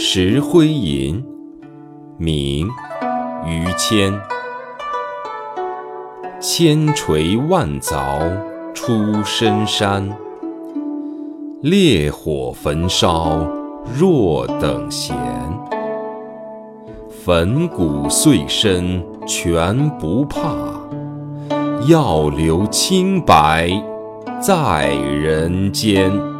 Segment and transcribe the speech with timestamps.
[0.00, 1.20] 石灰吟
[2.18, 2.68] 明
[3.44, 4.16] 于谦。
[6.38, 8.20] 千锤万凿
[8.72, 8.92] 出
[9.24, 10.08] 深山
[11.60, 13.44] 烈火焚烧
[13.92, 15.16] 若等闲。
[17.24, 20.54] 粉骨碎身全不怕
[21.88, 23.68] 要留清白
[24.40, 26.37] 在人间。